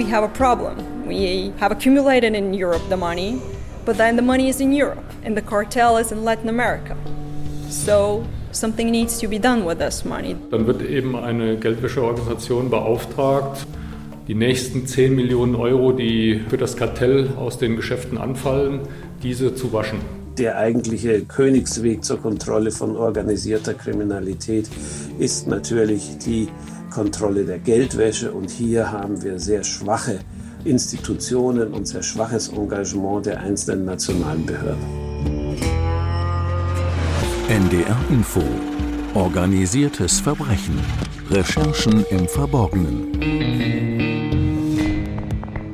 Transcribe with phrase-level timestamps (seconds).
[0.00, 0.74] we have a problem.
[1.06, 3.38] We have accumulated in Europe the money,
[3.84, 6.96] but then the money is in Europe and the cartel is in Latin America.
[7.68, 10.36] So something needs to be done with this money.
[10.50, 13.66] Dann wird eben eine Geldwäscheorganisation beauftragt,
[14.26, 18.80] die nächsten 10 Millionen Euro, die für das Kartell aus den Geschäften anfallen,
[19.22, 19.98] diese zu waschen.
[20.38, 24.70] Der eigentliche Königsweg zur Kontrolle von organisierter Kriminalität
[25.18, 26.48] ist natürlich die
[26.90, 28.32] Kontrolle der Geldwäsche.
[28.32, 30.20] Und hier haben wir sehr schwache
[30.64, 34.84] Institutionen und sehr schwaches Engagement der einzelnen nationalen Behörden.
[37.48, 38.42] NDR Info.
[39.14, 40.78] Organisiertes Verbrechen.
[41.30, 43.99] Recherchen im Verborgenen.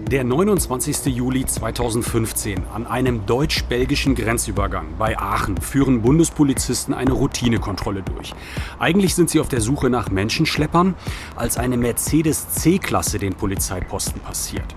[0.09, 1.07] Der 29.
[1.07, 8.33] Juli 2015 an einem deutsch-belgischen Grenzübergang bei Aachen führen Bundespolizisten eine Routinekontrolle durch.
[8.79, 10.95] Eigentlich sind sie auf der Suche nach Menschenschleppern,
[11.35, 14.77] als eine Mercedes C-Klasse den Polizeiposten passiert.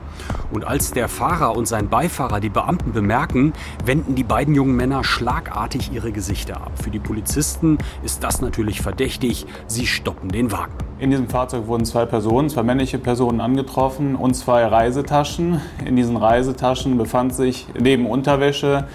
[0.52, 3.54] Und als der Fahrer und sein Beifahrer die Beamten bemerken,
[3.86, 6.72] wenden die beiden jungen Männer schlagartig ihre Gesichter ab.
[6.82, 9.46] Für die Polizisten ist das natürlich verdächtig.
[9.68, 10.74] Sie stoppen den Wagen.
[11.00, 15.62] In diesem Fahrzeug wurden zwei Personen, zwei männliche Personen angetroffen und zwei Reisetaschen.
[15.86, 18.88] In diesen Reisetaschen befand sich neben Unterwäsche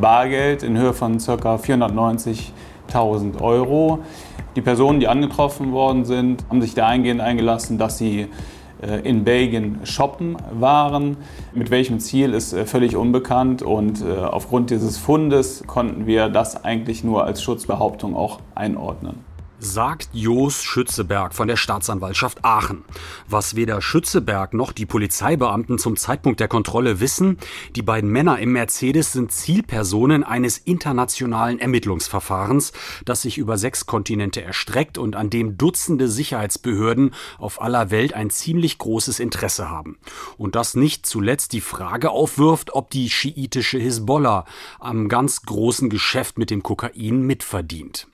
[0.00, 1.56] Bargeld in Höhe von ca.
[1.56, 4.00] 490.000 Euro.
[4.54, 8.28] Die Personen, die angetroffen worden sind, haben sich dahingehend eingelassen, dass sie
[9.02, 11.16] in Belgien shoppen waren.
[11.54, 16.64] Mit welchem Ziel ist äh, völlig unbekannt und äh, aufgrund dieses Fundes konnten wir das
[16.64, 19.27] eigentlich nur als Schutzbehauptung auch einordnen
[19.60, 22.84] sagt Jos Schützeberg von der Staatsanwaltschaft Aachen.
[23.28, 27.38] Was weder Schützeberg noch die Polizeibeamten zum Zeitpunkt der Kontrolle wissen,
[27.74, 32.72] die beiden Männer im Mercedes sind Zielpersonen eines internationalen Ermittlungsverfahrens,
[33.04, 38.30] das sich über sechs Kontinente erstreckt und an dem Dutzende Sicherheitsbehörden auf aller Welt ein
[38.30, 39.98] ziemlich großes Interesse haben.
[40.36, 44.44] Und das nicht zuletzt die Frage aufwirft, ob die schiitische Hisbollah
[44.78, 48.06] am ganz großen Geschäft mit dem Kokain mitverdient.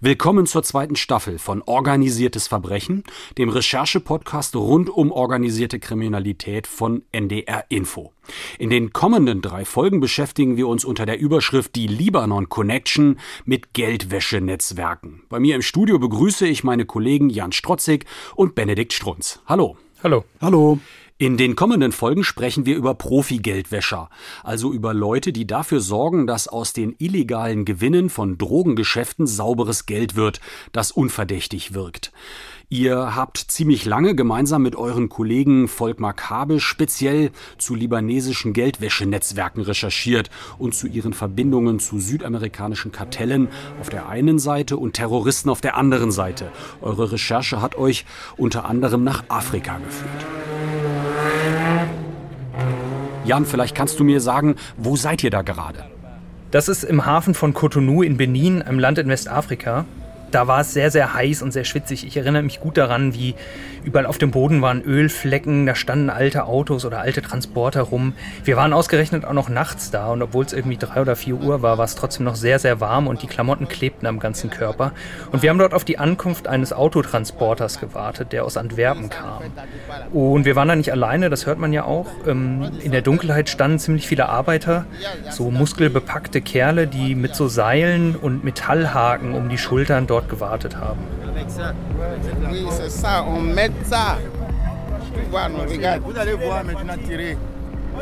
[0.00, 3.04] Willkommen zur zweiten Staffel von Organisiertes Verbrechen,
[3.38, 8.12] dem Recherche-Podcast rund um organisierte Kriminalität von NDR Info.
[8.58, 13.72] In den kommenden drei Folgen beschäftigen wir uns unter der Überschrift Die Libanon Connection mit
[13.72, 15.22] Geldwäschenetzwerken.
[15.28, 18.04] Bei mir im Studio begrüße ich meine Kollegen Jan Strotzig
[18.34, 19.40] und Benedikt Strunz.
[19.46, 19.76] Hallo.
[20.02, 20.24] Hallo.
[20.40, 20.78] Hallo.
[21.18, 24.10] In den kommenden Folgen sprechen wir über Profi-Geldwäscher,
[24.44, 30.14] also über Leute, die dafür sorgen, dass aus den illegalen Gewinnen von Drogengeschäften sauberes Geld
[30.14, 32.12] wird, das unverdächtig wirkt.
[32.68, 40.28] Ihr habt ziemlich lange gemeinsam mit euren Kollegen Volkmar Kabe speziell zu libanesischen Geldwäschenetzwerken recherchiert
[40.58, 43.48] und zu ihren Verbindungen zu südamerikanischen Kartellen
[43.80, 46.52] auf der einen Seite und Terroristen auf der anderen Seite.
[46.82, 48.04] Eure Recherche hat euch
[48.36, 50.26] unter anderem nach Afrika geführt.
[53.26, 55.84] Jan, vielleicht kannst du mir sagen, wo seid ihr da gerade?
[56.52, 59.84] Das ist im Hafen von Cotonou in Benin, einem Land in Westafrika
[60.30, 62.06] da war es sehr, sehr heiß und sehr schwitzig.
[62.06, 63.34] Ich erinnere mich gut daran, wie
[63.84, 68.14] überall auf dem Boden waren Ölflecken, da standen alte Autos oder alte Transporter rum.
[68.44, 71.62] Wir waren ausgerechnet auch noch nachts da und obwohl es irgendwie drei oder vier Uhr
[71.62, 74.92] war, war es trotzdem noch sehr, sehr warm und die Klamotten klebten am ganzen Körper.
[75.30, 79.42] Und wir haben dort auf die Ankunft eines Autotransporters gewartet, der aus Antwerpen kam.
[80.12, 82.08] Und wir waren da nicht alleine, das hört man ja auch.
[82.26, 84.86] Ähm, in der Dunkelheit standen ziemlich viele Arbeiter,
[85.30, 90.74] so muskelbepackte Kerle, die mit so Seilen und Metallhaken um die Schultern dort dort gewartet
[90.74, 90.98] haben.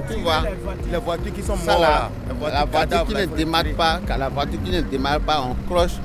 [0.09, 0.43] Tu vois,
[0.91, 2.11] les voitures qui sont mortes là,
[2.53, 5.99] la voiture qui ne démarre pas, quand la voiture qui ne démarre pas, on cloche.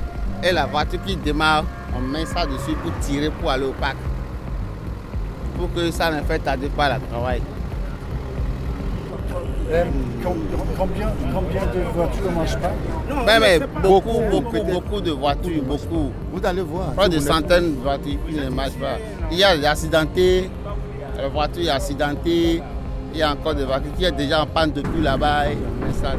[0.44, 1.64] Et la voiture qui démarre,
[1.97, 3.97] on met ça dessus pour tirer pour aller au parc.
[5.58, 7.41] Pour que ça ne fait tarder pas le travail.
[9.72, 9.84] Euh,
[10.78, 12.72] combien, combien de voitures ne marchent pas?
[13.25, 16.12] Ben, mais Beaucoup, beaucoup, beaucoup de voitures, beaucoup.
[16.34, 16.94] Vous allez voir.
[16.94, 18.97] Pas de centaines de voitures qui ne marchent pas.
[19.31, 20.49] Il y a des accidentés,
[21.16, 22.64] la voiture est accidentée,
[23.14, 25.44] il y a encore des voitures qui sont déjà en panne depuis là-bas.
[25.94, 26.14] C'est ça.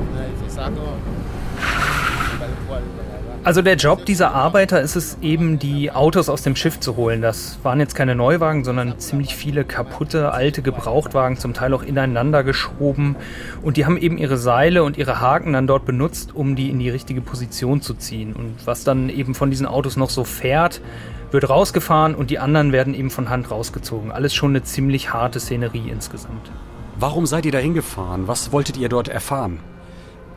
[3.42, 7.22] Also der Job dieser Arbeiter ist es eben, die Autos aus dem Schiff zu holen.
[7.22, 12.44] Das waren jetzt keine Neuwagen, sondern ziemlich viele kaputte, alte Gebrauchtwagen, zum Teil auch ineinander
[12.44, 13.16] geschoben.
[13.62, 16.78] Und die haben eben ihre Seile und ihre Haken dann dort benutzt, um die in
[16.78, 18.34] die richtige Position zu ziehen.
[18.34, 20.82] Und was dann eben von diesen Autos noch so fährt,
[21.30, 24.12] wird rausgefahren und die anderen werden eben von Hand rausgezogen.
[24.12, 26.52] Alles schon eine ziemlich harte Szenerie insgesamt.
[26.98, 28.28] Warum seid ihr da hingefahren?
[28.28, 29.60] Was wolltet ihr dort erfahren?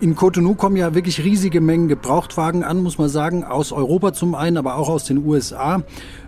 [0.03, 4.35] In Cotonou kommen ja wirklich riesige Mengen Gebrauchtwagen an, muss man sagen, aus Europa zum
[4.35, 5.81] einen, aber auch aus den USA.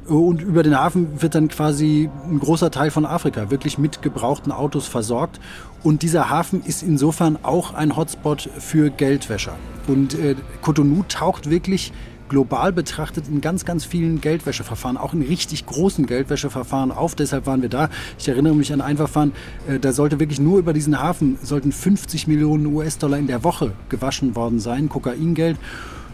[0.08, 4.54] Und über den Hafen wird dann quasi ein großer Teil von Afrika wirklich mit gebrauchten
[4.54, 5.42] Autos versorgt.
[5.84, 9.58] Und dieser Hafen ist insofern auch ein Hotspot für Geldwäscher.
[9.88, 11.92] Und äh, Cotonou taucht wirklich
[12.30, 17.16] global betrachtet in ganz, ganz vielen Geldwäscheverfahren, auch in richtig großen Geldwäscheverfahren auf.
[17.16, 17.90] Deshalb waren wir da.
[18.18, 19.34] Ich erinnere mich an ein Verfahren,
[19.68, 23.72] äh, da sollte wirklich nur über diesen Hafen sollten 50 Millionen US-Dollar in der Woche
[23.90, 25.58] gewaschen worden sein, Kokaingeld.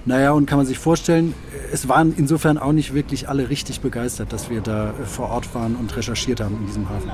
[0.03, 1.35] Naja, und kann man sich vorstellen,
[1.71, 5.53] es waren insofern auch nicht wirklich alle richtig begeistert, dass wir da äh, vor Ort
[5.53, 7.11] waren und recherchiert haben in diesem Hafen.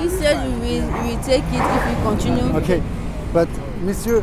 [0.00, 2.56] He said we will, we take it if we continue.
[2.56, 2.82] Okay,
[3.32, 3.48] but
[3.84, 4.22] Monsieur,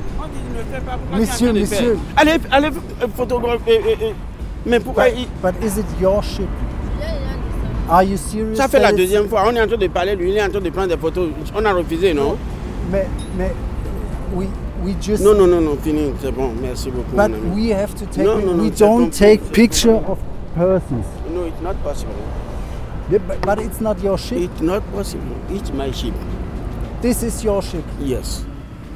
[1.17, 1.97] Monsieur, Monsieur.
[2.17, 2.69] Allez, allez,
[3.15, 3.81] photographer.
[4.65, 6.47] Mais pourquoi But, but is it your ship?
[7.89, 8.55] Are you serious?
[8.55, 9.43] Ça fait la deuxième fois.
[9.47, 11.29] On est en train de parler, lui, il est en train de prendre des photos.
[11.55, 12.37] On a refusé, non?
[12.91, 13.51] Mais, mais,
[14.33, 14.47] we,
[14.85, 15.23] we just.
[15.23, 16.51] Non, non, non, non, fini, c'est bon.
[16.61, 17.15] Merci beaucoup.
[17.15, 18.23] But we have to take.
[18.23, 20.19] No, it- no, no, we don't take picture of
[20.55, 21.05] persons.
[21.33, 22.13] No, it's not possible.
[23.09, 24.37] But, but it's not your ship.
[24.37, 25.35] It's not possible.
[25.49, 26.13] It's my ship.
[27.01, 27.83] This is your ship.
[27.99, 28.45] Yes.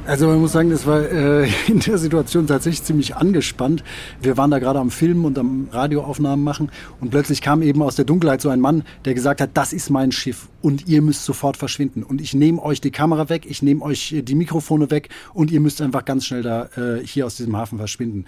[0.06, 3.82] Also man muss sagen, das war äh, in der Situation tatsächlich ziemlich angespannt.
[4.22, 6.70] Wir waren da gerade am Filmen und am Radioaufnahmen machen
[7.00, 9.90] und plötzlich kam eben aus der Dunkelheit so ein Mann, der gesagt hat, das ist
[9.90, 13.62] mein Schiff und ihr müsst sofort verschwinden und ich nehme euch die Kamera weg, ich
[13.62, 17.26] nehme euch äh, die Mikrofone weg und ihr müsst einfach ganz schnell da äh, hier
[17.26, 18.26] aus diesem Hafen verschwinden.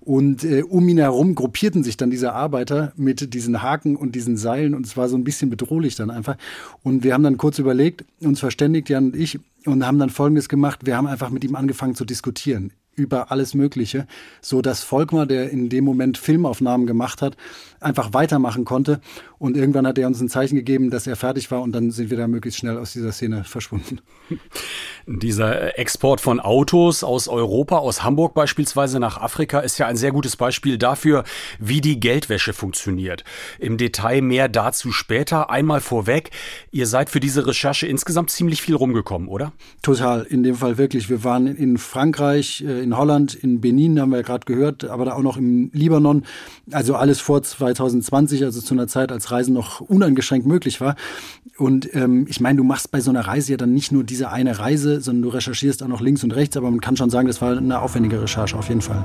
[0.00, 4.36] Und äh, um ihn herum gruppierten sich dann diese Arbeiter mit diesen Haken und diesen
[4.36, 6.36] Seilen und es war so ein bisschen bedrohlich dann einfach.
[6.82, 10.48] Und wir haben dann kurz überlegt, uns verständigt, Jan und ich, und haben dann Folgendes
[10.48, 10.86] gemacht.
[10.86, 14.06] Wir haben einfach mit ihm angefangen zu diskutieren über alles Mögliche,
[14.40, 17.36] so dass Volkmar, der in dem Moment Filmaufnahmen gemacht hat,
[17.80, 19.00] einfach weitermachen konnte.
[19.38, 22.10] Und irgendwann hat er uns ein Zeichen gegeben, dass er fertig war und dann sind
[22.10, 24.00] wir da möglichst schnell aus dieser Szene verschwunden.
[25.10, 30.12] Dieser Export von Autos aus Europa, aus Hamburg beispielsweise nach Afrika, ist ja ein sehr
[30.12, 31.24] gutes Beispiel dafür,
[31.58, 33.24] wie die Geldwäsche funktioniert.
[33.58, 35.48] Im Detail mehr dazu später.
[35.48, 36.30] Einmal vorweg,
[36.72, 39.54] ihr seid für diese Recherche insgesamt ziemlich viel rumgekommen, oder?
[39.80, 41.08] Total, in dem Fall wirklich.
[41.08, 45.06] Wir waren in Frankreich, äh, in Holland, in Benin, haben wir ja gerade gehört, aber
[45.06, 46.26] da auch noch im Libanon.
[46.70, 50.96] Also alles vor 2020, also zu einer Zeit, als Reisen noch uneingeschränkt möglich war.
[51.56, 54.30] Und ähm, ich meine, du machst bei so einer Reise ja dann nicht nur diese
[54.30, 56.56] eine Reise, sondern du recherchierst auch noch links und rechts.
[56.56, 59.04] Aber man kann schon sagen, das war eine aufwendige Recherche auf jeden Fall.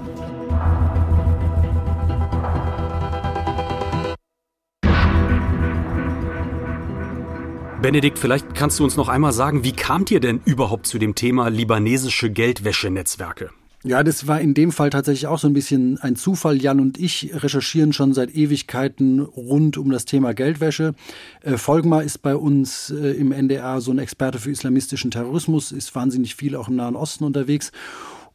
[7.81, 11.15] Benedikt, vielleicht kannst du uns noch einmal sagen, wie kamt ihr denn überhaupt zu dem
[11.15, 13.49] Thema libanesische Geldwäschenetzwerke?
[13.85, 16.61] Ja, das war in dem Fall tatsächlich auch so ein bisschen ein Zufall.
[16.61, 20.95] Jan und ich recherchieren schon seit Ewigkeiten rund um das Thema Geldwäsche.
[21.41, 21.57] Äh,
[22.05, 26.55] ist bei uns äh, im NDR so ein Experte für islamistischen Terrorismus, ist wahnsinnig viel
[26.55, 27.73] auch im Nahen Osten unterwegs.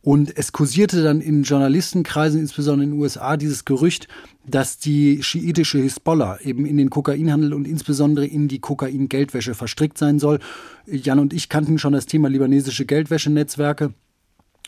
[0.03, 4.07] Und es kursierte dann in Journalistenkreisen, insbesondere in den USA, dieses Gerücht,
[4.47, 10.19] dass die schiitische Hisbollah eben in den Kokainhandel und insbesondere in die Kokain-Geldwäsche verstrickt sein
[10.19, 10.41] soll.
[10.87, 13.95] Jan und ich kannten schon das Thema libanesische Geldwäschenetzwerke.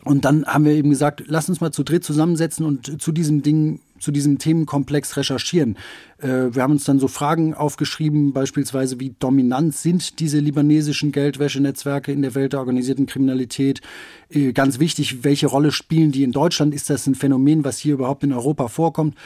[0.05, 3.43] Und dann haben wir eben gesagt, lass uns mal zu dritt zusammensetzen und zu diesem
[3.43, 5.76] Ding, zu diesem Themenkomplex recherchieren.
[6.19, 12.12] Äh, wir haben uns dann so Fragen aufgeschrieben, beispielsweise wie dominant sind diese libanesischen Geldwäschenetzwerke
[12.12, 13.82] in der Welt der organisierten Kriminalität.
[14.31, 16.75] Äh, ganz wichtig, welche Rolle spielen die in Deutschland?
[16.75, 19.17] Ist das ein Phänomen, was hier überhaupt in Europa vorkommt?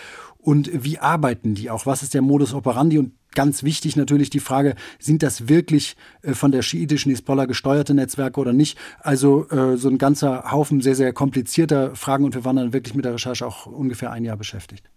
[0.45, 1.87] Und wie arbeiten die auch?
[1.87, 2.99] Was ist der Modus operandi?
[2.99, 7.95] Und ganz wichtig natürlich die Frage, sind das wirklich äh, von der schiitischen Hisbollah gesteuerte
[7.95, 8.77] Netzwerke oder nicht?
[9.01, 12.95] Also äh, so ein ganzer Haufen sehr, sehr komplizierter Fragen und wir waren dann wirklich
[12.95, 14.91] mit der Recherche auch ungefähr ein Jahr beschäftigt.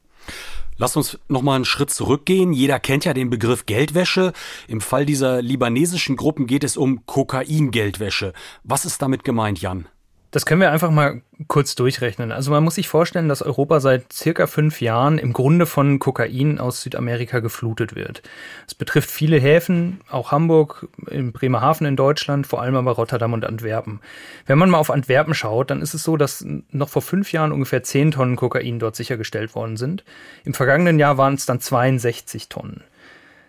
[0.75, 2.51] Lass uns noch mal einen Schritt zurückgehen.
[2.51, 4.33] Jeder kennt ja den Begriff Geldwäsche.
[4.67, 8.33] Im Fall dieser libanesischen Gruppen geht es um Kokaingeldwäsche.
[8.65, 9.87] Was ist damit gemeint, Jan?
[10.31, 12.33] Das können wir einfach mal kurz durchrechnen.
[12.33, 16.59] Also man muss sich vorstellen, dass Europa seit circa fünf Jahren im Grunde von Kokain
[16.59, 18.21] aus Südamerika geflutet wird.
[18.67, 23.45] Es betrifft viele Häfen, auch Hamburg, in Bremerhaven in Deutschland, vor allem aber Rotterdam und
[23.45, 24.01] Antwerpen.
[24.45, 27.53] Wenn man mal auf Antwerpen schaut, dann ist es so, dass noch vor fünf Jahren
[27.53, 30.03] ungefähr zehn Tonnen Kokain dort sichergestellt worden sind.
[30.43, 32.83] Im vergangenen Jahr waren es dann 62 Tonnen.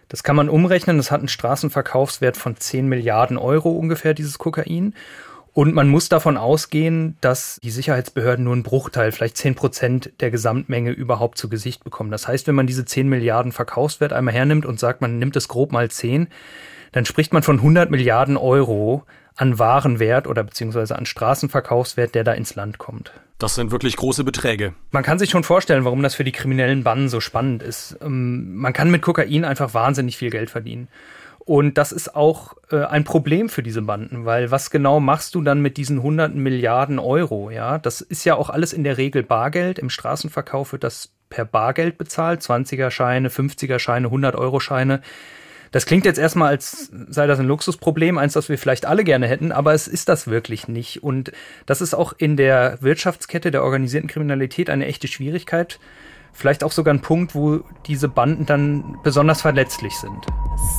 [0.09, 0.97] Das kann man umrechnen.
[0.97, 4.95] Das hat einen Straßenverkaufswert von 10 Milliarden Euro ungefähr, dieses Kokain.
[5.59, 10.31] Und man muss davon ausgehen, dass die Sicherheitsbehörden nur einen Bruchteil, vielleicht 10 Prozent der
[10.31, 12.13] Gesamtmenge überhaupt zu Gesicht bekommen.
[12.13, 15.49] Das heißt, wenn man diese 10 Milliarden Verkaufswert einmal hernimmt und sagt, man nimmt es
[15.49, 16.29] grob mal 10,
[16.93, 19.03] dann spricht man von 100 Milliarden Euro
[19.35, 23.11] an Warenwert oder beziehungsweise an Straßenverkaufswert, der da ins Land kommt.
[23.39, 24.75] Das sind wirklich große Beträge.
[24.93, 27.97] Man kann sich schon vorstellen, warum das für die kriminellen Banden so spannend ist.
[28.01, 30.87] Man kann mit Kokain einfach wahnsinnig viel Geld verdienen.
[31.49, 35.41] Und das ist auch äh, ein Problem für diese Banden, weil was genau machst du
[35.41, 37.51] dann mit diesen hunderten Milliarden Euro?
[37.51, 39.79] Ja, das ist ja auch alles in der Regel Bargeld.
[39.79, 45.01] Im Straßenverkauf wird das per Bargeld bezahlt, 20er-Scheine, 50er-Scheine, 100-Euro-Scheine.
[45.71, 49.27] Das klingt jetzt erstmal, als sei das ein Luxusproblem, eins, das wir vielleicht alle gerne
[49.27, 51.03] hätten, aber es ist das wirklich nicht.
[51.03, 51.33] Und
[51.65, 55.81] das ist auch in der Wirtschaftskette der organisierten Kriminalität eine echte Schwierigkeit.
[56.39, 60.25] Vielleicht auch sogar ein Punkt, wo diese Banden dann besonders verletzlich sind.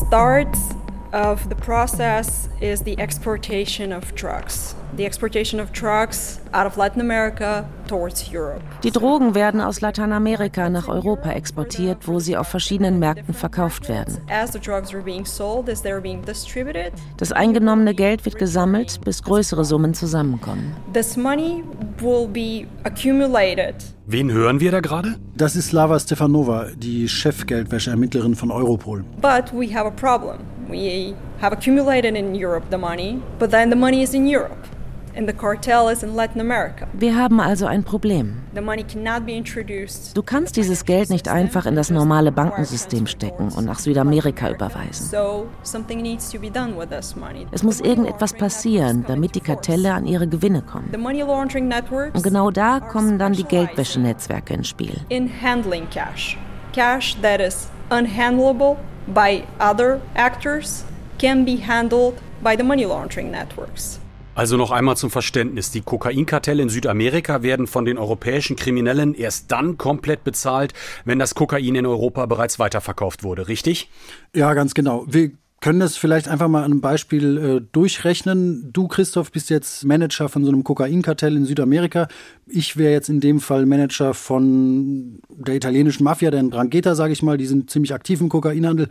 [0.08, 0.70] Starts
[1.12, 4.76] of the process is the exportation of drugs.
[4.96, 8.62] The exportation of drugs out of Latin America towards Europe.
[8.84, 14.18] Die Drogen werden aus Lateinamerika nach Europa exportiert, wo sie auf verschiedenen Märkten verkauft werden.
[14.30, 19.00] As the drugs are being sold, as they're being distributed, Das eingenommene Geld wird gesammelt,
[19.06, 20.76] bis größere Summen zusammenkommen.
[20.94, 21.64] this money
[22.00, 23.76] will be accumulated
[24.08, 25.16] Wen hören wir da gerade?
[25.38, 29.04] Das ist Slava Stefanova, die Chefgeldwäscheermittlerin von Europol.
[29.22, 30.40] But we have a problem.
[30.70, 34.68] We have accumulated in Europe the money, but then the money is in Europe,
[35.16, 36.88] and the cartel is in Latin America.
[36.94, 38.36] Wir haben also ein Problem.
[40.14, 45.08] Du kannst dieses Geld nicht einfach in das normale Bankensystem stecken und nach Südamerika überweisen.
[45.08, 47.48] So something needs to be done with this money.
[47.52, 50.90] Es muss irgendetwas passieren, damit die Kartelle an ihre Gewinne kommen.
[50.94, 54.94] Und genau da kommen dann die Geldwäschenetzwerke ins Spiel.
[55.10, 56.38] in handling cash.
[56.74, 60.84] Cash that is unhandleable by other actors
[61.18, 64.00] can be handled by the money laundering networks.
[64.36, 65.72] Also noch einmal zum Verständnis.
[65.72, 70.74] Die Kokainkartelle in Südamerika werden von den europäischen Kriminellen erst dann komplett bezahlt,
[71.04, 73.90] wenn das Kokain in Europa bereits weiterverkauft wurde, richtig?
[74.34, 75.04] Ja, ganz genau.
[75.10, 78.72] Wir können das vielleicht einfach mal an einem Beispiel äh, durchrechnen.
[78.72, 82.08] Du, Christoph, bist jetzt Manager von so einem Kokainkartell in Südamerika.
[82.48, 87.24] Ich wäre jetzt in dem Fall Manager von der italienischen Mafia, der Drangheta, sage ich
[87.24, 87.38] mal.
[87.38, 88.88] Die sind ziemlich aktiv im Kokainhandel.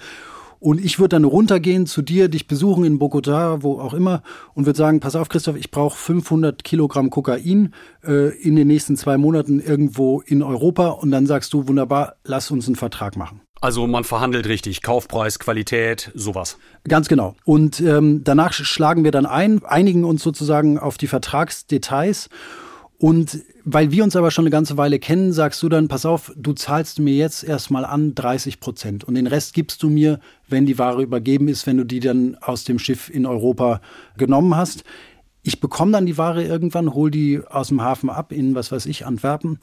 [0.60, 4.22] Und ich würde dann runtergehen zu dir, dich besuchen in Bogotá, wo auch immer,
[4.54, 8.96] und würde sagen, pass auf, Christoph, ich brauche 500 Kilogramm Kokain äh, in den nächsten
[8.96, 10.88] zwei Monaten irgendwo in Europa.
[10.88, 13.40] Und dann sagst du, wunderbar, lass uns einen Vertrag machen.
[13.60, 14.82] Also man verhandelt richtig.
[14.82, 16.58] Kaufpreis, Qualität, sowas.
[16.86, 17.34] Ganz genau.
[17.44, 22.28] Und ähm, danach schlagen wir dann ein, einigen uns sozusagen auf die Vertragsdetails.
[22.98, 26.32] Und weil wir uns aber schon eine ganze Weile kennen, sagst du dann, pass auf,
[26.36, 30.66] du zahlst mir jetzt erstmal an 30 Prozent und den Rest gibst du mir, wenn
[30.66, 33.80] die Ware übergeben ist, wenn du die dann aus dem Schiff in Europa
[34.16, 34.82] genommen hast.
[35.44, 38.86] Ich bekomme dann die Ware irgendwann, hol die aus dem Hafen ab in, was weiß
[38.86, 39.60] ich, Antwerpen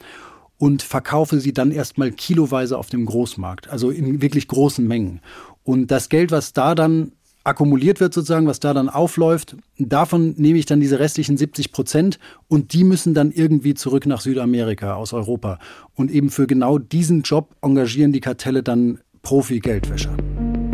[0.57, 5.21] und verkaufe sie dann erstmal kiloweise auf dem Großmarkt, also in wirklich großen Mengen.
[5.63, 7.11] Und das Geld, was da dann
[7.43, 12.19] akkumuliert wird sozusagen, was da dann aufläuft, davon nehme ich dann diese restlichen 70 Prozent
[12.47, 15.59] und die müssen dann irgendwie zurück nach Südamerika aus Europa.
[15.93, 20.15] Und eben für genau diesen Job engagieren die Kartelle dann Profi-Geldwäscher.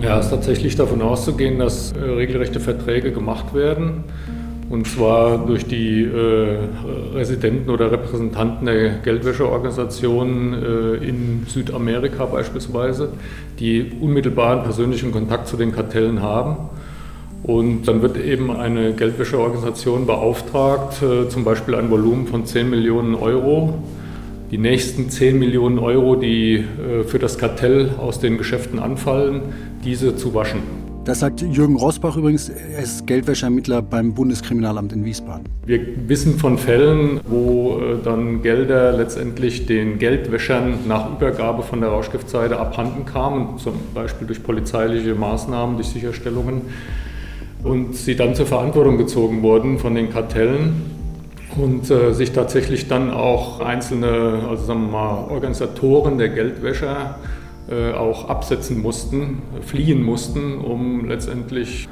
[0.02, 4.06] Ja, es ist tatsächlich davon auszugehen, dass äh, regelrechte Verträge gemacht werden.
[4.72, 6.58] Und zwar durch die äh,
[7.13, 13.10] Residenten oder Repräsentanten der Geldwäscheorganisationen äh, in Südamerika beispielsweise,
[13.60, 16.70] die unmittelbaren persönlichen Kontakt zu den Kartellen haben.
[17.44, 23.16] Und dann wird eben eine Geldwäscheorganisation beauftragt, äh, zum Beispiel ein Volumen von 10 Millionen
[23.16, 23.74] Euro,
[24.51, 29.42] die nächsten 10 Millionen Euro, die äh, für das Kartell aus den Geschäften anfallen,
[29.84, 30.81] diese zu waschen.
[31.03, 35.46] Das sagt Jürgen Rosbach übrigens, er ist Geldwäscheermittler beim Bundeskriminalamt in Wiesbaden.
[35.65, 41.89] Wir wissen von Fällen, wo äh, dann Gelder letztendlich den Geldwäschern nach Übergabe von der
[41.89, 46.62] Rauschgiftseite abhanden kamen, zum Beispiel durch polizeiliche Maßnahmen, durch Sicherstellungen,
[47.63, 50.84] und sie dann zur Verantwortung gezogen wurden von den Kartellen
[51.58, 57.15] und äh, sich tatsächlich dann auch einzelne, also sagen wir mal, Organisatoren der Geldwäscher
[57.98, 61.88] auch absetzen mussten, fliehen mussten, um letztendlich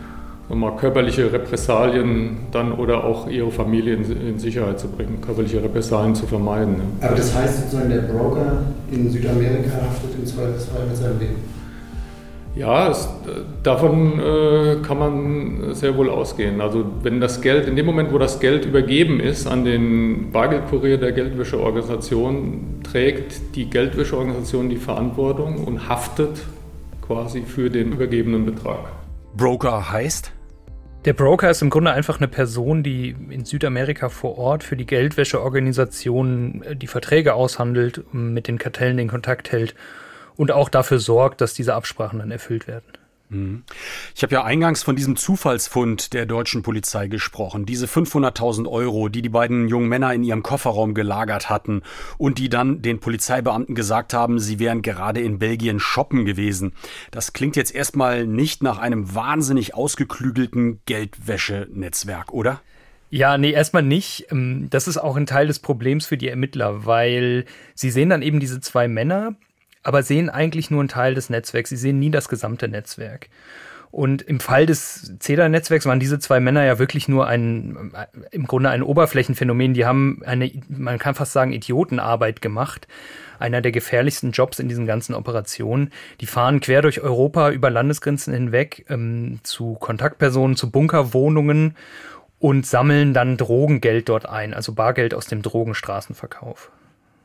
[0.55, 6.25] mal, körperliche Repressalien dann oder auch ihre Familie in, Sicherheit zu bringen, körperliche Repressalien zu
[6.25, 6.75] vermeiden.
[7.01, 11.58] Aber das heißt sozusagen, der Broker in Südamerika haftet im Zweifelsfall mit seinem Leben?
[12.55, 13.07] Ja, es,
[13.63, 16.61] davon äh, kann man sehr wohl ausgehen.
[16.61, 20.97] Also wenn das Geld, in dem Moment, wo das Geld übergeben ist an den Bargeldkurier
[20.97, 26.41] der Geldwäscheorganisation, trägt die Geldwäscheorganisation die Verantwortung und haftet
[27.05, 28.91] quasi für den übergebenen Betrag.
[29.35, 30.31] Broker heißt?
[31.05, 34.85] Der Broker ist im Grunde einfach eine Person, die in Südamerika vor Ort für die
[34.85, 39.75] Geldwäscheorganisationen die Verträge aushandelt, mit den Kartellen den Kontakt hält
[40.39, 42.85] und auch dafür sorgt, dass diese Absprachen dann erfüllt werden.
[44.15, 47.67] Ich habe ja eingangs von diesem Zufallsfund der deutschen Polizei gesprochen.
[47.67, 51.83] Diese 500.000 Euro, die die beiden jungen Männer in ihrem Kofferraum gelagert hatten
[52.17, 56.71] und die dann den Polizeibeamten gesagt haben, sie wären gerade in Belgien shoppen gewesen.
[57.11, 62.61] Das klingt jetzt erstmal nicht nach einem wahnsinnig ausgeklügelten Geldwäschenetzwerk, oder?
[63.11, 64.27] Ja, nee, erstmal nicht.
[64.31, 68.21] Ähm, das ist auch ein Teil des Problems für die Ermittler, weil sie sehen dann
[68.21, 69.35] eben diese zwei Männer,
[69.83, 71.69] aber sehen eigentlich nur einen Teil des Netzwerks.
[71.69, 73.29] Sie sehen nie das gesamte Netzwerk.
[73.91, 77.91] Und im Fall des CEDA-Netzwerks waren diese zwei Männer ja wirklich nur ein,
[78.29, 79.73] im Grunde ein Oberflächenphänomen.
[79.73, 82.87] Die haben eine, man kann fast sagen, Idiotenarbeit gemacht.
[83.39, 85.91] Einer der gefährlichsten Jobs in diesen ganzen Operationen.
[86.21, 91.75] Die fahren quer durch Europa über Landesgrenzen hinweg ähm, zu Kontaktpersonen, zu Bunkerwohnungen
[92.37, 96.71] und sammeln dann Drogengeld dort ein, also Bargeld aus dem Drogenstraßenverkauf.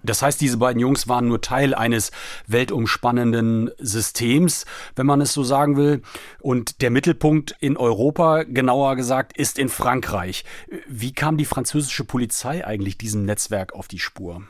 [0.05, 2.13] Das heißt, diese beiden Jungs waren nur Teil eines
[2.47, 6.03] weltumspannenden Systems, wenn man es so sagen will.
[6.41, 10.45] Und der Mittelpunkt in Europa, genauer gesagt, ist in Frankreich.
[10.87, 14.43] Wie kam die französische Polizei eigentlich diesem Netzwerk auf die Spur?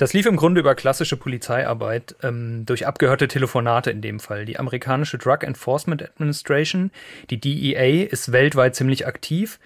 [0.00, 4.46] Das lief im Grunde über klassische Polizeiarbeit, ähm, durch abgehörte Telefonate in dem Fall.
[4.46, 6.90] Die amerikanische Drug Enforcement Administration,
[7.28, 9.58] die DEA, ist weltweit ziemlich aktiv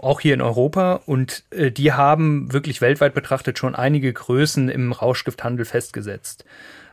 [0.00, 1.00] auch hier in Europa.
[1.06, 6.44] Und äh, die haben wirklich weltweit betrachtet schon einige Größen im Rauschgifthandel festgesetzt.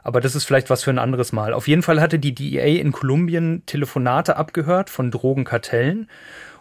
[0.03, 1.53] Aber das ist vielleicht was für ein anderes Mal.
[1.53, 6.09] Auf jeden Fall hatte die DEA in Kolumbien Telefonate abgehört von Drogenkartellen.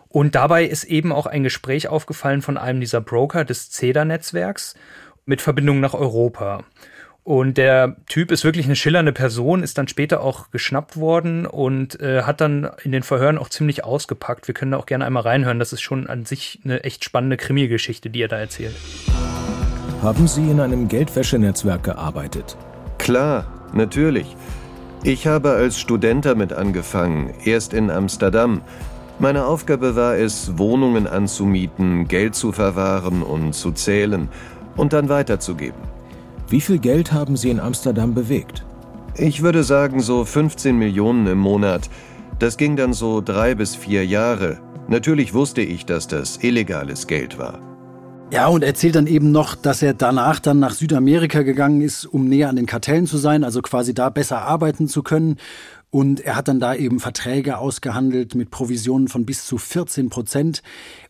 [0.08, 4.74] Und dabei ist eben auch ein Gespräch aufgefallen von einem dieser Broker des CEDA-Netzwerks
[5.26, 6.64] mit Verbindung nach Europa.
[7.26, 12.00] Und der Typ ist wirklich eine schillernde Person, ist dann später auch geschnappt worden und
[12.00, 14.46] äh, hat dann in den Verhören auch ziemlich ausgepackt.
[14.46, 15.58] Wir können da auch gerne einmal reinhören.
[15.58, 18.76] Das ist schon an sich eine echt spannende Krimi-Geschichte, die er da erzählt.
[20.02, 22.56] Haben Sie in einem Geldwäschenetzwerk gearbeitet?
[22.98, 24.36] Klar, natürlich.
[25.02, 28.62] Ich habe als Student damit angefangen, erst in Amsterdam.
[29.18, 34.28] Meine Aufgabe war es, Wohnungen anzumieten, Geld zu verwahren und zu zählen
[34.76, 35.95] und dann weiterzugeben.
[36.48, 38.64] Wie viel Geld haben Sie in Amsterdam bewegt?
[39.16, 41.90] Ich würde sagen so 15 Millionen im Monat.
[42.38, 44.58] Das ging dann so drei bis vier Jahre.
[44.86, 47.58] Natürlich wusste ich, dass das illegales Geld war.
[48.30, 52.28] Ja, und erzählt dann eben noch, dass er danach dann nach Südamerika gegangen ist, um
[52.28, 55.38] näher an den Kartellen zu sein, also quasi da besser arbeiten zu können.
[55.96, 60.62] Und er hat dann da eben Verträge ausgehandelt mit Provisionen von bis zu 14 Prozent.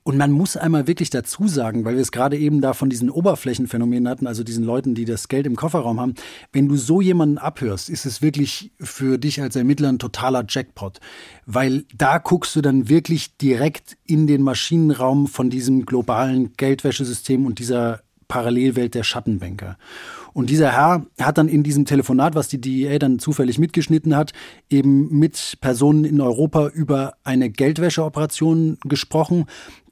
[0.04, 3.10] Und man muss einmal wirklich dazu sagen, weil wir es gerade eben da von diesen
[3.10, 6.14] Oberflächenphänomenen hatten, also diesen Leuten, die das Geld im Kofferraum haben,
[6.52, 11.00] wenn du so jemanden abhörst, ist es wirklich für dich als Ermittler ein totaler Jackpot.
[11.46, 17.58] Weil da guckst du dann wirklich direkt in den Maschinenraum von diesem globalen Geldwäschesystem und
[17.58, 19.78] dieser Parallelwelt der Schattenbanker.
[20.36, 24.34] Und dieser Herr hat dann in diesem Telefonat, was die DEA dann zufällig mitgeschnitten hat,
[24.68, 29.46] eben mit Personen in Europa über eine Geldwäscheoperation gesprochen,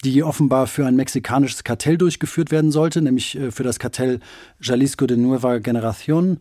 [0.04, 4.20] die offenbar für ein mexikanisches Kartell durchgeführt werden sollte, nämlich äh, für das Kartell
[4.60, 6.40] Jalisco de Nueva Generación.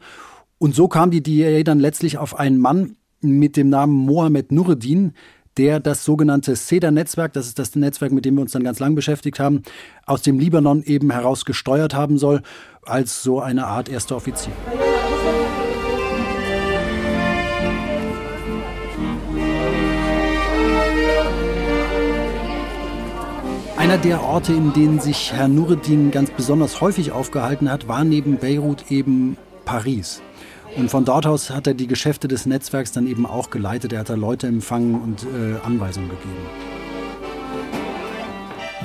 [0.58, 5.14] Und so kam die DEA dann letztlich auf einen Mann mit dem Namen Mohamed Nureddin,
[5.58, 8.96] der das sogenannte CEDA-Netzwerk, das ist das Netzwerk, mit dem wir uns dann ganz lang
[8.96, 9.64] beschäftigt haben,
[10.06, 12.42] aus dem Libanon eben heraus gesteuert haben soll,
[12.86, 14.54] als so eine Art erster Offizier.
[23.78, 28.38] Einer der Orte, in denen sich Herr Nureddin ganz besonders häufig aufgehalten hat, war neben
[28.38, 29.36] Beirut eben
[29.66, 30.22] Paris.
[30.76, 33.94] Und von dort aus hat er die Geschäfte des Netzwerks dann eben auch geleitet.
[33.94, 36.73] Er hat da Leute empfangen und äh, Anweisungen gegeben.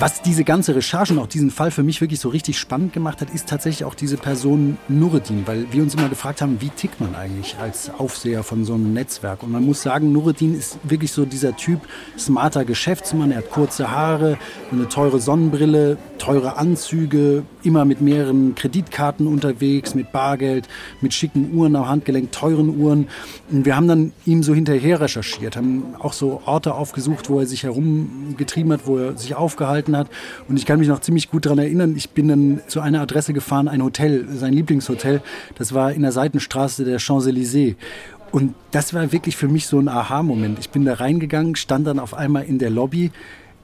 [0.01, 3.21] Was diese ganze Recherche und auch diesen Fall für mich wirklich so richtig spannend gemacht
[3.21, 7.01] hat, ist tatsächlich auch diese Person Nureddin, weil wir uns immer gefragt haben, wie tickt
[7.01, 9.43] man eigentlich als Aufseher von so einem Netzwerk?
[9.43, 11.81] Und man muss sagen, Nureddin ist wirklich so dieser Typ
[12.17, 13.33] smarter Geschäftsmann.
[13.33, 14.39] Er hat kurze Haare,
[14.71, 20.69] eine teure Sonnenbrille, teure Anzüge, immer mit mehreren Kreditkarten unterwegs, mit Bargeld,
[21.01, 23.09] mit schicken Uhren am Handgelenk, teuren Uhren.
[23.51, 27.47] Und wir haben dann ihm so hinterher recherchiert, haben auch so Orte aufgesucht, wo er
[27.47, 30.09] sich herumgetrieben hat, wo er sich aufgehalten gehalten hat.
[30.49, 33.33] Und ich kann mich noch ziemlich gut daran erinnern, ich bin dann zu einer Adresse
[33.33, 35.21] gefahren, ein Hotel, sein Lieblingshotel.
[35.57, 37.77] Das war in der Seitenstraße der Champs-Élysées.
[38.31, 40.59] Und das war wirklich für mich so ein Aha-Moment.
[40.59, 43.11] Ich bin da reingegangen, stand dann auf einmal in der Lobby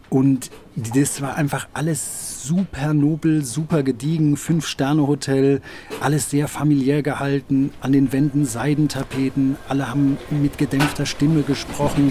[0.09, 5.61] und das war einfach alles super nobel, super gediegen, Fünf-Sterne-Hotel,
[6.01, 12.11] alles sehr familiär gehalten, an den Wänden Seidentapeten, alle haben mit gedämpfter Stimme gesprochen.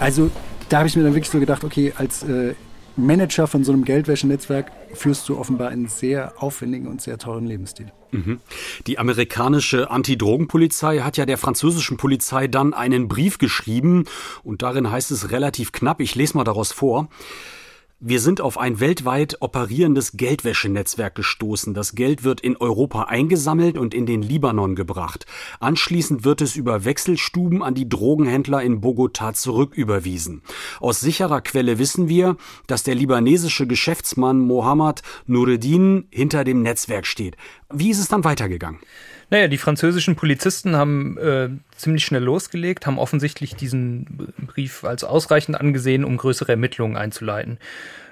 [0.00, 0.30] Also
[0.72, 2.54] da habe ich mir dann wirklich so gedacht, okay, als äh,
[2.96, 7.92] Manager von so einem Geldwäschenetzwerk führst du offenbar einen sehr aufwendigen und sehr teuren Lebensstil.
[8.10, 8.40] Mhm.
[8.86, 14.04] Die amerikanische Antidrogenpolizei hat ja der französischen Polizei dann einen Brief geschrieben
[14.44, 17.08] und darin heißt es relativ knapp, ich lese mal daraus vor.
[18.04, 21.72] Wir sind auf ein weltweit operierendes Geldwäschenetzwerk gestoßen.
[21.72, 25.24] Das Geld wird in Europa eingesammelt und in den Libanon gebracht.
[25.60, 30.42] Anschließend wird es über Wechselstuben an die Drogenhändler in Bogotá zurücküberwiesen.
[30.80, 32.36] Aus sicherer Quelle wissen wir,
[32.66, 37.36] dass der libanesische Geschäftsmann Mohammed Nureddin hinter dem Netzwerk steht.
[37.72, 38.80] Wie ist es dann weitergegangen?
[39.32, 45.58] Naja, die französischen Polizisten haben äh, ziemlich schnell losgelegt, haben offensichtlich diesen Brief als ausreichend
[45.58, 47.56] angesehen, um größere Ermittlungen einzuleiten.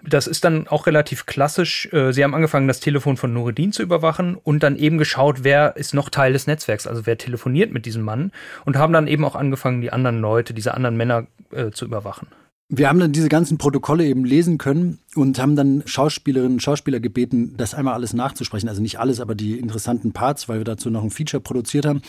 [0.02, 1.92] Das ist dann auch relativ klassisch.
[1.92, 5.76] Äh, sie haben angefangen, das Telefon von Nureddin zu überwachen und dann eben geschaut, wer
[5.76, 8.33] ist noch Teil des Netzwerks, also wer telefoniert mit diesem Mann
[8.64, 12.28] und haben dann eben auch angefangen, die anderen Leute, diese anderen Männer äh, zu überwachen.
[12.72, 17.00] Wir haben dann diese ganzen Protokolle eben lesen können und haben dann Schauspielerinnen und Schauspieler
[17.00, 18.68] gebeten, das einmal alles nachzusprechen.
[18.68, 22.00] Also nicht alles, aber die interessanten Parts, weil wir dazu noch ein Feature produziert haben.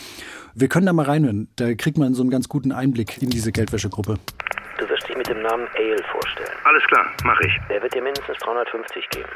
[0.53, 1.47] Wir können da mal reinhören.
[1.55, 4.19] Da kriegt man so einen ganz guten Einblick in diese Geldwäschegruppe.
[4.77, 6.53] Du wirst dich mit dem Namen Ale vorstellen.
[6.63, 7.53] Alles klar, mach ich.
[7.69, 9.29] Er wird dir mindestens 350 geben.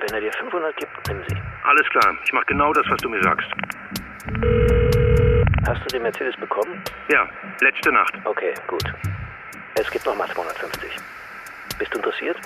[0.00, 1.36] Wenn er dir 500 gibt, nimm sie.
[1.64, 3.48] Alles klar, ich mach genau das, was du mir sagst.
[5.66, 6.82] Hast du den Mercedes bekommen?
[7.10, 7.26] Ja,
[7.62, 8.12] letzte Nacht.
[8.26, 8.84] Okay, gut.
[9.74, 10.90] Es gibt nochmal 250.
[11.78, 12.36] Bist du interessiert?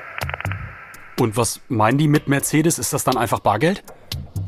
[1.20, 2.78] Und was meinen die mit Mercedes?
[2.78, 3.82] Ist das dann einfach Bargeld?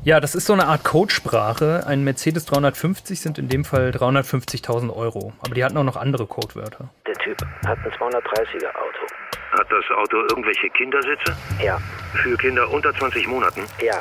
[0.04, 1.84] Ja, das ist so eine Art Codesprache.
[1.86, 5.32] Ein Mercedes 350 sind in dem Fall 350.000 Euro.
[5.40, 6.90] Aber die hatten auch noch andere Codewörter.
[7.06, 9.06] Der Typ hat ein 230er Auto.
[9.52, 11.36] Hat das Auto irgendwelche Kindersitze?
[11.60, 11.78] Ja.
[12.22, 13.64] Für Kinder unter 20 Monaten?
[13.82, 14.00] Ja.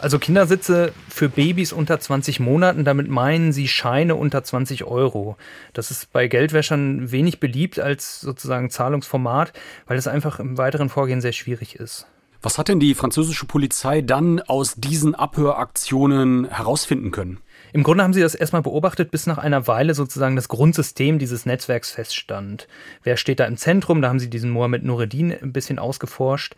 [0.00, 5.36] Also Kindersitze für Babys unter 20 Monaten, damit meinen sie Scheine unter 20 Euro.
[5.72, 9.52] Das ist bei Geldwäschern wenig beliebt als sozusagen Zahlungsformat,
[9.86, 12.06] weil es einfach im weiteren Vorgehen sehr schwierig ist.
[12.42, 17.38] Was hat denn die französische Polizei dann aus diesen Abhöraktionen herausfinden können?
[17.72, 21.46] Im Grunde haben sie das erstmal beobachtet, bis nach einer Weile sozusagen das Grundsystem dieses
[21.46, 22.68] Netzwerks feststand.
[23.02, 24.02] Wer steht da im Zentrum?
[24.02, 26.54] Da haben sie diesen Mohamed Noureddin ein bisschen ausgeforscht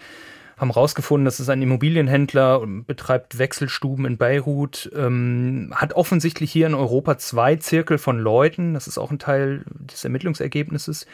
[0.57, 6.75] haben herausgefunden, dass es ein Immobilienhändler betreibt Wechselstuben in Beirut, ähm, hat offensichtlich hier in
[6.75, 11.07] Europa zwei Zirkel von Leuten, das ist auch ein Teil des Ermittlungsergebnisses,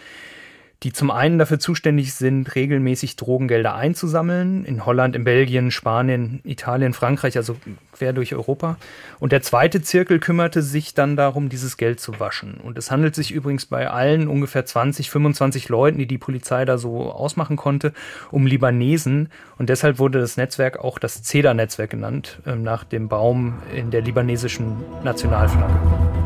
[0.83, 6.93] die zum einen dafür zuständig sind, regelmäßig Drogengelder einzusammeln, in Holland, in Belgien, Spanien, Italien,
[6.93, 7.57] Frankreich, also
[7.93, 8.77] quer durch Europa.
[9.21, 12.55] Und der zweite Zirkel kümmerte sich dann darum, dieses Geld zu waschen.
[12.55, 16.79] Und es handelt sich übrigens bei allen ungefähr 20, 25 Leuten, die die Polizei da
[16.79, 17.93] so ausmachen konnte,
[18.33, 19.29] um Libanesen.
[19.59, 24.03] Und deshalb wurde das Netzwerk auch das CEDA-Netzwerk genannt, äh, nach dem Baum in der
[24.03, 26.22] libanesischen Nationalflagge.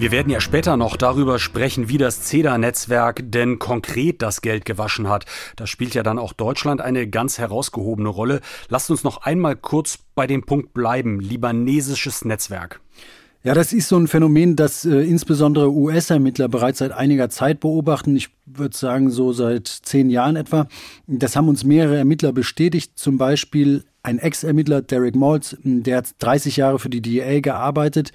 [0.00, 5.10] Wir werden ja später noch darüber sprechen, wie das CEDA-Netzwerk denn konkret das Geld gewaschen
[5.10, 5.26] hat.
[5.56, 8.40] Da spielt ja dann auch Deutschland eine ganz herausgehobene Rolle.
[8.70, 11.20] Lasst uns noch einmal kurz bei dem Punkt bleiben.
[11.20, 12.80] Libanesisches Netzwerk.
[13.42, 18.14] Ja, das ist so ein Phänomen, das äh, insbesondere US-Ermittler bereits seit einiger Zeit beobachten.
[18.14, 20.68] Ich würde sagen, so seit zehn Jahren etwa.
[21.06, 22.98] Das haben uns mehrere Ermittler bestätigt.
[22.98, 28.12] Zum Beispiel ein Ex-Ermittler, Derek Maltz, der hat 30 Jahre für die DEA gearbeitet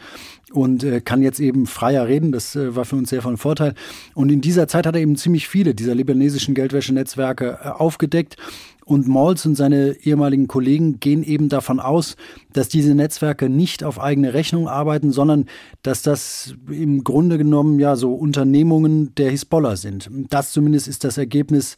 [0.52, 2.32] und äh, kann jetzt eben freier reden.
[2.32, 3.74] Das äh, war für uns sehr von Vorteil.
[4.14, 8.38] Und in dieser Zeit hat er eben ziemlich viele dieser libanesischen Geldwäschenetzwerke äh, aufgedeckt.
[8.86, 12.16] Und Maltz und seine ehemaligen Kollegen gehen eben davon aus,
[12.54, 15.46] dass diese Netzwerke nicht auf eigene Rechnung arbeiten, sondern
[15.82, 20.10] dass das im Grunde genommen ja so Unternehmungen der Hisbollah sind.
[20.30, 21.76] Das zumindest ist das Ergebnis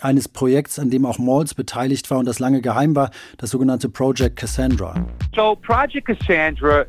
[0.00, 3.88] eines Projekts, an dem auch Maltz beteiligt war und das lange geheim war, das sogenannte
[3.88, 5.06] Project Cassandra.
[5.34, 6.86] So Project Cassandra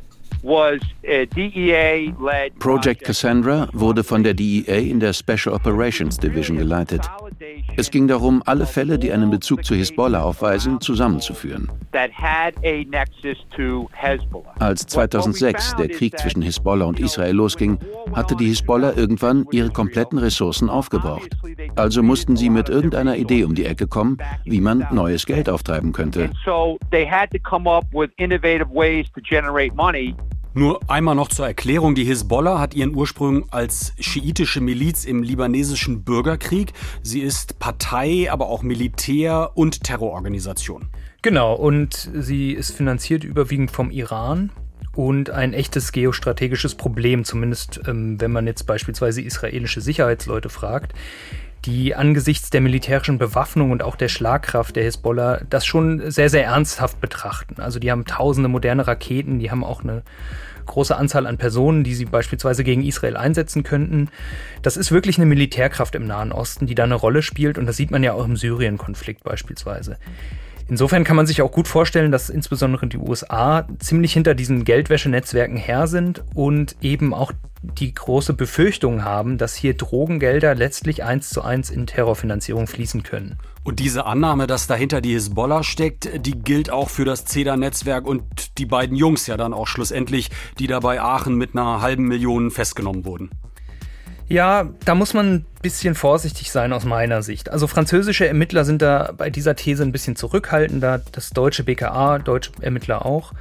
[2.60, 7.10] Project Cassandra wurde von der DEA in der Special Operations Division geleitet.
[7.76, 11.70] Es ging darum, alle Fälle, die einen Bezug zu Hisbollah aufweisen, zusammenzuführen.
[14.60, 17.78] Als 2006 der Krieg zwischen Hisbollah und Israel losging,
[18.14, 21.30] hatte die Hisbollah irgendwann ihre kompletten Ressourcen aufgebraucht.
[21.76, 25.92] Also mussten sie mit irgendeiner Idee um die Ecke kommen, wie man neues Geld auftreiben
[25.92, 26.32] könnte.
[30.58, 31.94] Nur einmal noch zur Erklärung.
[31.94, 36.74] Die Hisbollah hat ihren Ursprung als schiitische Miliz im libanesischen Bürgerkrieg.
[37.04, 40.88] Sie ist Partei, aber auch Militär und Terrororganisation.
[41.22, 44.50] Genau, und sie ist finanziert überwiegend vom Iran
[44.96, 50.94] und ein echtes geostrategisches Problem, zumindest ähm, wenn man jetzt beispielsweise israelische Sicherheitsleute fragt
[51.66, 56.46] die angesichts der militärischen Bewaffnung und auch der Schlagkraft der Hisbollah das schon sehr, sehr
[56.46, 57.62] ernsthaft betrachten.
[57.62, 60.04] Also die haben tausende moderne Raketen, die haben auch eine
[60.66, 64.10] große Anzahl an Personen, die sie beispielsweise gegen Israel einsetzen könnten.
[64.62, 67.78] Das ist wirklich eine Militärkraft im Nahen Osten, die da eine Rolle spielt und das
[67.78, 69.98] sieht man ja auch im Syrien-Konflikt beispielsweise.
[70.70, 75.58] Insofern kann man sich auch gut vorstellen, dass insbesondere die USA ziemlich hinter diesen Geldwäschenetzwerken
[75.58, 81.42] her sind und eben auch die große Befürchtung haben, dass hier Drogengelder letztlich eins zu
[81.42, 83.38] eins in Terrorfinanzierung fließen können.
[83.64, 88.58] Und diese Annahme, dass dahinter die Hisbollah steckt, die gilt auch für das CEDA-Netzwerk und
[88.58, 92.52] die beiden Jungs ja dann auch schlussendlich, die da bei Aachen mit einer halben Million
[92.52, 93.30] festgenommen wurden.
[94.30, 97.50] Ja, da muss man ein bisschen vorsichtig sein aus meiner Sicht.
[97.50, 102.52] Also französische Ermittler sind da bei dieser These ein bisschen zurückhaltender, das deutsche BKA, deutsche
[102.60, 103.32] Ermittler auch.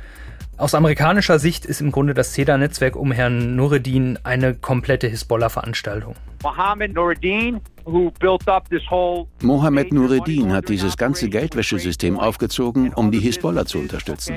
[0.58, 6.14] Aus amerikanischer Sicht ist im Grunde das CEDA-Netzwerk um Herrn Nureddin eine komplette Hisbollah-Veranstaltung.
[9.42, 14.36] Mohammed Nureddin hat dieses ganze Geldwäschesystem aufgezogen, um die Hisbollah zu unterstützen.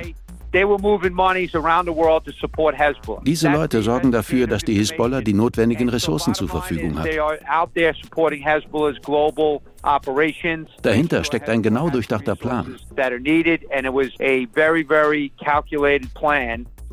[3.24, 7.06] Diese Leute sorgen dafür, dass die Hisbollah die notwendigen Ressourcen zur Verfügung hat.
[10.82, 12.78] Dahinter steckt ein genau durchdachter Plan.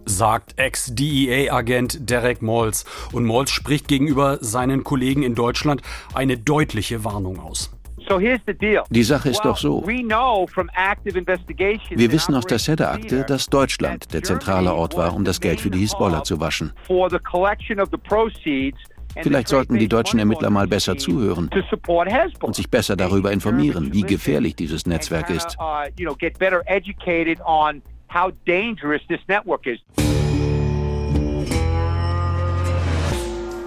[0.06, 2.84] sagt Ex-DEA-Agent Derek Malls.
[3.12, 5.82] Und Malls spricht gegenüber seinen Kollegen in Deutschland
[6.14, 7.75] eine deutliche Warnung aus.
[8.90, 9.86] Die Sache ist doch so.
[11.90, 15.70] Wir wissen aus der SEDA-Akte, dass Deutschland der zentrale Ort war, um das Geld für
[15.70, 16.72] die Hisbollah zu waschen.
[19.22, 21.48] Vielleicht sollten die deutschen Ermittler mal besser zuhören
[22.42, 25.56] und sich besser darüber informieren, wie gefährlich dieses Netzwerk ist.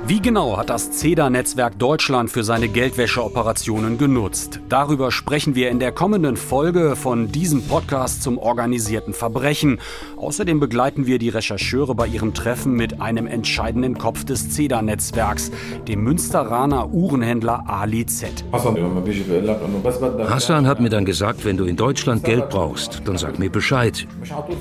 [0.10, 4.60] Wie genau hat das CEDA-Netzwerk Deutschland für seine Geldwäscheoperationen genutzt?
[4.68, 9.80] Darüber sprechen wir in der kommenden Folge von diesem Podcast zum organisierten Verbrechen.
[10.18, 15.52] Außerdem begleiten wir die Rechercheure bei ihrem Treffen mit einem entscheidenden Kopf des CEDA-Netzwerks,
[15.88, 18.44] dem Münsteraner Uhrenhändler Ali Z.
[18.52, 24.08] Hassan hat mir dann gesagt, wenn du in Deutschland Geld brauchst, dann sag mir Bescheid.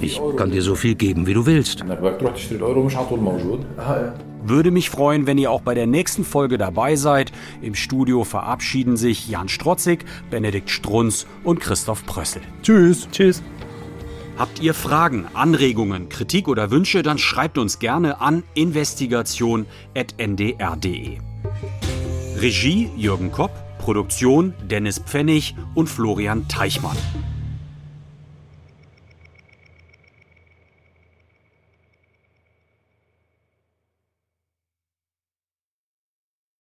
[0.02, 1.86] Ich kann dir so viel geben, wie du willst.
[4.44, 7.32] Würde mich freuen, wenn ihr auch bei der nächsten Folge dabei seid.
[7.60, 12.42] Im Studio verabschieden sich Jan Strotzig, Benedikt Strunz und Christoph Prössel.
[12.62, 13.08] Tschüss.
[13.10, 13.42] Tschüss.
[14.38, 21.18] Habt ihr Fragen, Anregungen, Kritik oder Wünsche, dann schreibt uns gerne an investigation.ndr.de.
[22.36, 26.96] Regie Jürgen Kopp, Produktion Dennis Pfennig und Florian Teichmann.